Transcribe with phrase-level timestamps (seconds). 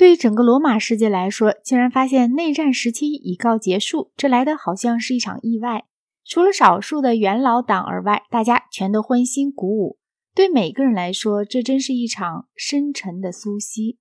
[0.00, 5.84] 对整个罗马世界来说，竟然发现内战时期已告结束，这来的好像是一场意外。
[6.24, 9.98] 除了少数的元老党而外，大家全都欢欣鼓舞。
[10.34, 13.98] 对每个人来说，这真是一场深沉的苏西。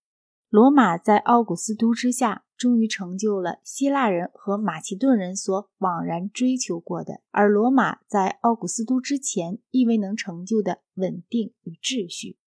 [0.49, 12.37] 罗马在奥古斯都之下，终于成就了希腊人和马其顿人所枉然追求过的，而罗马在奥古斯都之前亦未能成就的稳定与秩序。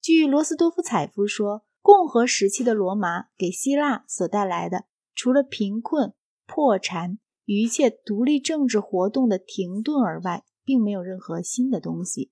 [0.00, 6.14] 据罗斯多夫采夫说，共和时期的罗马给希腊所带来的，除了贫困、
[6.46, 12.30] 破产与一切独立政治活动的停顿而外，并没有任何新的东西。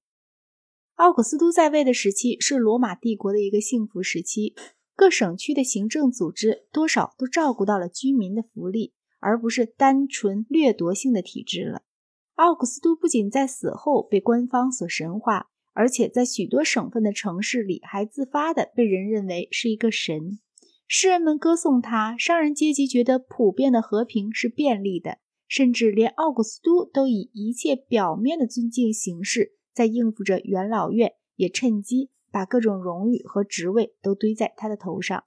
[0.94, 4.54] 奥古斯都在位的时期是罗马帝国的一个幸福时期，
[4.94, 11.82] 各省区的行政组织多少都照顾到了居民的福利，而不是单纯掠夺性的体制了。
[12.36, 20.38] 奥古斯都不仅在死后被官方所神化，而且在许多省份的城市里还自发的被人认为是一个神。
[20.86, 29.52] 诗人们歌颂他，商人阶级觉得普遍的和平是便利的，甚至连奥古斯都都以一切表面的尊敬形式。
[29.72, 35.24] 在应付着元老院，也趁机把各种荣誉和职位都堆在他的头上。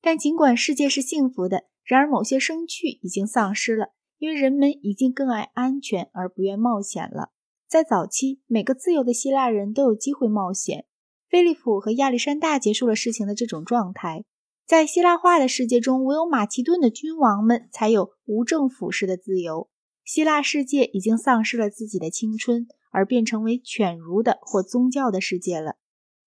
[0.00, 7.30] 但尽管世界是幸福的，然而某些生趣已经丧失了，因为人们已经更爱安全而不愿冒险了。
[7.68, 10.86] 在早期，每个自由的希腊人都有机会冒险。
[11.28, 14.24] 菲利普和亚历山大结束了事情的这种状态。
[14.66, 19.68] 在希腊化的世界中，唯有马其顿的君王们才有无政府式的自由。
[20.04, 22.66] 希腊世界已经丧失了自己的青春。
[22.90, 25.76] 而变成为犬儒的或宗教的世界了。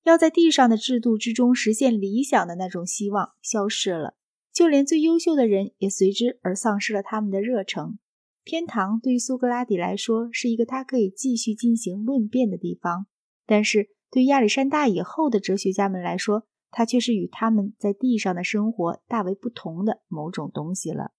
[0.03, 4.13] 要在地上的制度之中实现理想的那种希望消失了，
[4.53, 7.97] 就连最优秀的人也随之而丧失了他们的热诚。
[8.43, 13.07] 天堂对于苏格拉底来说是一个他可以继续进行论辩的地方，
[13.45, 21.11] 但是对亚历山大以后的哲学家们来说，它却是与他们在地上的生活大为不同的某种东西了。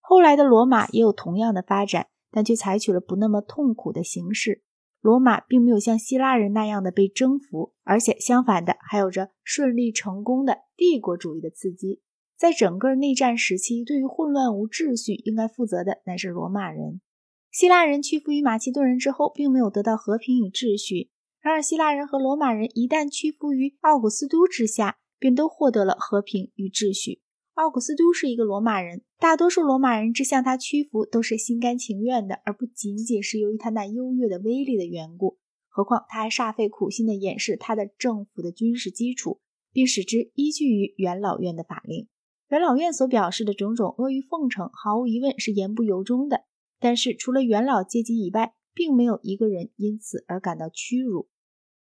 [0.00, 2.08] 后来的罗马也有同样的发展。
[2.28, 4.62] 但却采取了不那么痛苦的形式。
[5.00, 12.02] 罗马并没有像希腊人那样的被征服，而且相反的，还有着顺利成功的帝国主义的刺激。
[12.36, 17.00] 在整个内战时期，对于混乱无秩序应该负责的乃是罗马人。
[17.50, 21.10] 希腊人屈服于马其顿人之后，并没有得到和平与秩序。
[21.40, 27.22] 然而，希腊人和罗马人一旦屈服于奥古斯都之下，便都获得了和平与秩序。
[27.54, 35.38] 奥古斯都是一个罗马人，大多数罗马人之向他屈服都是心甘情愿的，而不仅仅是由于他那优越的威力的缘故。
[35.68, 39.40] 何况他还煞费苦心地掩饰他的政府的军事基础，
[39.72, 42.08] 并使之依据于元老院的法令。
[42.48, 46.44] 元老院所表示的种种阿谀奉承，毫无疑问是言不由衷的。
[46.78, 51.28] 但是，除了元老阶级以外，并没有一个人因此而感到屈辱。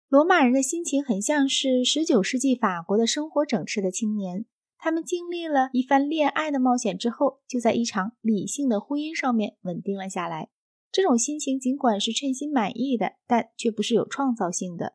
[0.08, 4.44] 罗马人的心情很像是19世纪法国的生活整饬的青年。
[4.76, 10.50] 他们经历了一番恋爱的冒险之后，就在一场理性的婚姻上面稳定了下来。
[10.90, 14.94] 这种心情尽管是称心满意的，但却不是有创造性的。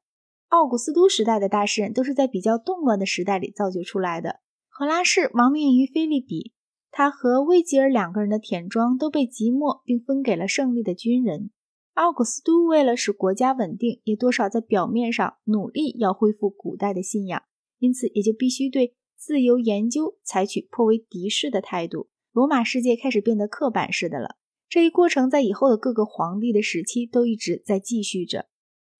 [0.49, 4.41] 奥古斯都时代的大诗人都是在比较动乱的时代里造就出来的。
[4.77, 6.51] 荷拉氏亡命于菲利比，
[6.91, 11.49] 他和魏吉尔两个人的田庄都被即没，并分给了胜利的军人。
[11.93, 17.41] 奥古斯都为了使国家稳定，也多少在表面上努力要恢复古代的信仰，
[17.79, 18.95] 因此也就必须对。
[19.15, 24.35] 自由研究采取颇为敌视的态度，罗马世界开始变得刻板式的了。
[24.67, 28.47] 这一过程在以后的各个皇帝的时期都一直在继续着。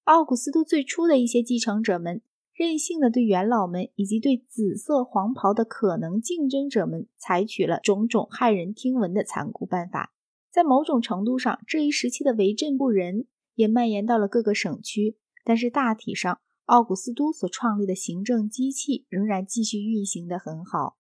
[0.06, 2.22] 奥古斯都最初的一些继承者们，
[2.56, 10.14] 任性的对元老们以及对紫色黄袍的可能竞争者们采取了种种骇人听闻的残酷办法。
[10.50, 16.40] 在某种程度上，这一时期的为政不仁也蔓延到了各个省区，但是大体上。
[16.66, 20.98] 奥古斯都所创立的行政机器仍然继续运行得很好。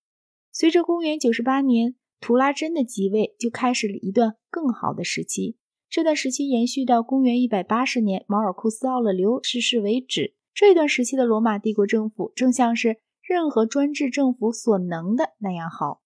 [0.51, 5.57] 随着公元98年图拉真的即位，就开始了一段更好的时期。
[5.89, 10.35] 这段时期延续到公元180年毛尔库斯·奥勒留逝世为止。
[10.55, 16.01] 这段时期的罗马帝国政府正像是任何专制政府所能的那样好。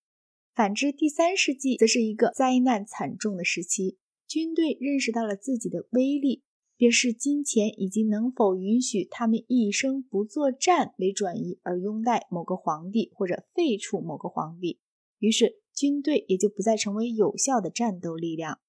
[0.55, 3.99] 反之，第三世纪则是一个灾难惨重的时期。
[4.27, 6.43] 军队认识到了自己的威力。
[6.75, 14.79] 便是金钱以及能否允许他们一生不作战为转移而拥戴某个皇帝或者废除某个皇帝，
[15.17, 18.59] 于是军队也就不再成为有效的战斗力量。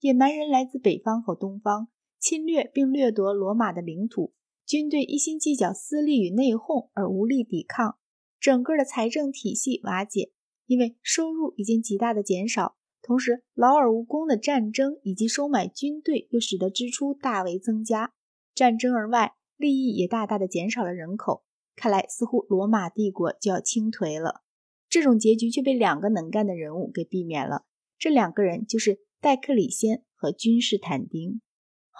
[0.00, 1.86] 野蛮人来自北方和东方，
[2.18, 4.34] 侵略并掠夺罗马的领土，
[4.72, 7.98] 军队一心计较私利与内讧而无力抵抗，
[8.40, 10.32] 整个的财政体系瓦解，
[10.64, 12.78] 因为收入已经极大的减少。
[13.02, 18.14] 同时，劳而无功的战争以及收买军队，又使得支出大为增加。
[18.54, 21.44] 战争而外，利益也大大的减少了人口，
[21.76, 24.40] 看来似乎罗马帝国就要倾颓了。
[24.88, 27.66] 这种结局却被两个能干的人物给避免了。
[27.98, 31.42] 这两个人就是戴克里先和君士坦丁。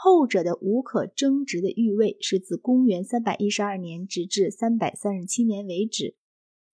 [0.04, 6.16] 后者的无可争执的御位是自公元312年直至337年为止。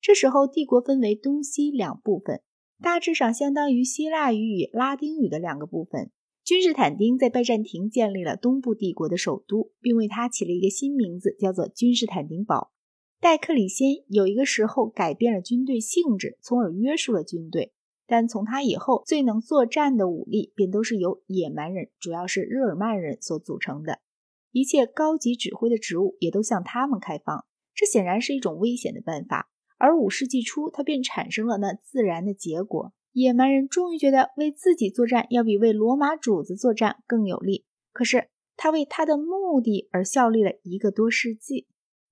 [0.01, 2.41] 这时候，帝国分为东西两部分，
[2.81, 6.11] 大致上相当于希腊语与拉丁语的两个部分。
[6.43, 12.73] 君士坦丁在拜占庭建立了东部帝国的首都，并为它起了一个新名字，叫做君士坦丁堡。
[13.21, 17.75] 戴克里先有一个时候改变了军队性质，从而约束了军队。
[18.09, 24.01] 但从他以后，最能作战的武力便都是由野蛮人，主要是日耳曼人所组成的。
[24.51, 27.45] 一切高级指挥的职务也都向他们开放，
[27.75, 29.51] 这显然是一种危险的办法。
[29.77, 37.67] 而五世纪初，它便产生了那自然的结果：野蛮人终于觉得为自己作战要比为罗马主子作战更有利。
[37.93, 41.67] 可是，他为他的目的而效力了一个多世纪。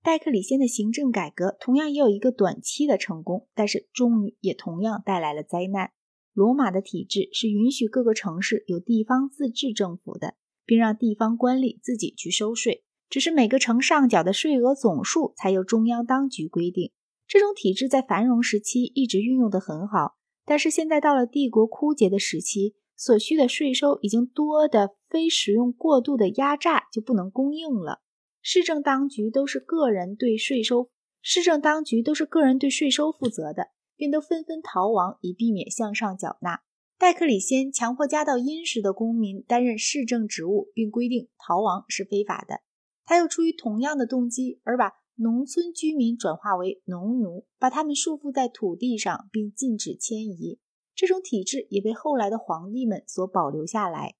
[0.07, 5.91] 戴克里先的行政改革同样也有一个短期的成功，但是终于也同样带来了灾难。
[6.31, 16.93] 罗马的体制是允许各个城市有地方自治政府的，并让地方官吏自己去收税，只是每个城上缴的税额总数才由中央当局规定。
[17.27, 20.15] 这种体制在繁荣时期一直运用得很好，
[20.45, 28.03] 但是现在到了帝国枯竭的时期，所需的税收已经多的非使用过度的压榨就不能供应了。
[28.49, 30.89] 市政当局都是个人对税收，
[31.21, 36.61] 市政当局都是个人对税收负责的，便都纷纷逃亡，以避免向上缴纳。
[36.97, 42.61] 戴克里先强迫家道殷实的公民担任市政职务，并规定逃亡是非法的。
[43.03, 50.57] 他又出于同样的动机，而把农村居民转化为农奴，把他们束缚在土地上，并禁止迁移。
[50.95, 54.15] 这种体制也被后来的皇帝们所保留下来。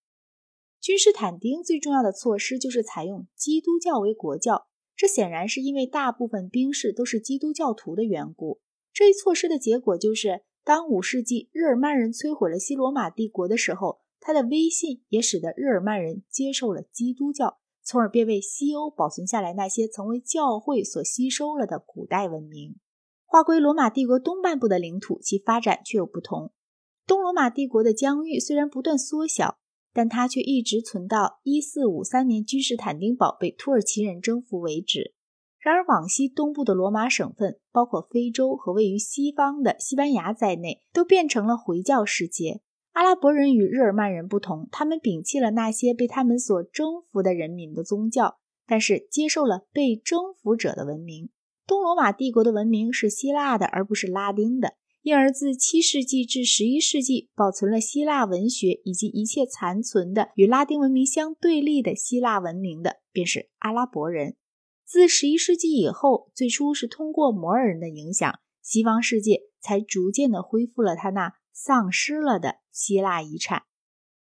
[0.87, 8.61] 君士坦丁最重要的措施就是采用基督教为国教，这显然是因为大部分兵士都是基督教徒的缘故。
[8.93, 22.77] 这一措施的结果就是，当五世纪日耳曼人摧毁了西罗马帝国的时候，他的威信也使得日耳曼人接受了基督教，从而便为西欧保存下来那些曾为教会所吸收了的古代文明。
[23.25, 26.53] 划归罗马帝国东半部的领土，其发展却有不同。
[27.05, 29.57] 东罗马帝国的疆域虽然不断缩小。
[29.93, 35.13] 但它却一直存到一四五三年君士坦丁堡被土耳其人征服为止。
[35.59, 42.61] 然而，往西东部的罗马省份，包括非洲和位于西方的西班牙在内，都变成了回教世界。
[42.93, 51.29] 阿拉伯人与日耳曼人不同，他们摒弃了那些被他们所征服的人民的宗教，但是接受了被征服者的文明。
[51.65, 54.75] 东罗马帝国的文明是希腊的，而不是拉丁的。
[55.07, 64.35] 因而，自七世纪至十一世纪，保存了希腊文学以及一切残存的与拉丁文明相对立的希腊文明的，便是阿拉伯人。
[64.83, 73.63] 自十一世纪以后，最初是通过摩尔人的影响，西方世界才逐渐的恢复了他那丧失了的希腊遗产。